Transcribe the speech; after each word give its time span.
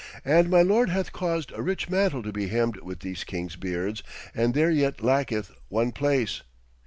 And 0.25 0.49
my 0.49 0.63
lord 0.63 0.89
hath 0.89 1.11
caused 1.11 1.51
a 1.51 1.61
rich 1.61 1.87
mantle 1.87 2.23
to 2.23 2.31
be 2.33 2.47
hemmed 2.47 2.77
with 2.77 3.01
these 3.01 3.23
kings' 3.23 3.55
beards, 3.55 4.01
and 4.33 4.55
there 4.55 4.71
yet 4.71 5.03
lacketh 5.03 5.51
one 5.69 5.91
place. 5.91 6.41